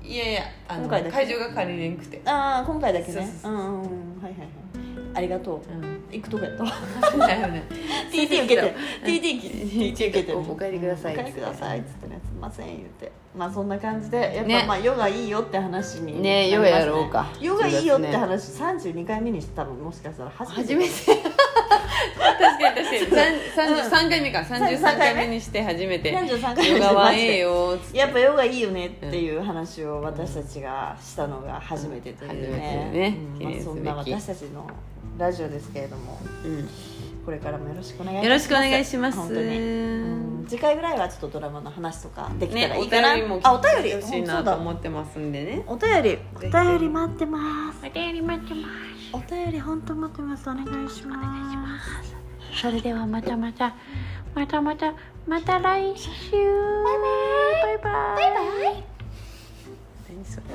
[0.03, 1.17] いやいやあの今回だけ？
[1.17, 2.21] 会場が借りれんくて。
[2.25, 3.35] ああ今回だけね。
[3.43, 4.23] そうんうんうん。
[4.23, 4.49] はいはいはい。
[5.17, 5.73] ありがとう。
[5.73, 5.95] うん。
[6.11, 12.21] 行くとこやった TT 受けて TT 受けておお帰りくださいお帰りくださいっつってね。
[12.25, 14.65] すいません言ってまあそんな感じでやっぱ、ね。
[14.69, 17.27] まあヨガいいよって話にねなりますヨガやろうか。
[17.41, 18.35] ヨガいいよって10話
[18.75, 20.91] 32回目にして多分もしかしたら初初めて
[22.19, 23.89] 確かに確かに。
[23.89, 24.39] 33回目か。
[24.41, 26.17] 33回目にして初めて。
[26.17, 26.79] 33回目。
[26.79, 27.99] ヨガはええよつって。
[27.99, 34.67] やっぱヨガいいよねっていう話を私たちがしたのが初めてというね,、まあ、そんな私たちの
[35.19, 36.69] ラジオですけれどもうん。
[37.25, 38.27] これからもよろしくお願いします。
[38.27, 39.19] よろしくお願いします。
[39.19, 40.47] 本当に、うん。
[40.47, 44.35] 次回ぐらいはちょっとドラマの話とかできたらいいかな、便りもあお便り来てほしいそうだ。
[44.35, 45.65] なと思ってますんでね。
[45.67, 47.87] お便りお便り待ってます。
[47.87, 50.51] お便り待ってますお便り本当待ってます。
[50.51, 51.33] お願いします。
[52.61, 53.75] それではまたまた
[54.35, 54.95] またまた
[55.27, 56.11] また来週。
[56.33, 56.39] バ
[56.93, 57.07] イバ
[57.73, 57.73] イ。
[57.73, 57.91] バイバ
[58.71, 58.85] イ。
[60.09, 60.47] 何それ。